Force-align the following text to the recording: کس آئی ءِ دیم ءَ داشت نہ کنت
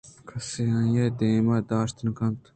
کس 0.27 0.49
آئی 0.75 0.97
ءِ 1.03 1.15
دیم 1.19 1.47
ءَ 1.55 1.67
داشت 1.69 1.97
نہ 2.05 2.11
کنت 2.17 2.41